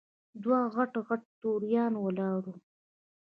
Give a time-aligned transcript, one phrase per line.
[0.43, 2.55] دوه غټ غټ توریان ولاړ وو.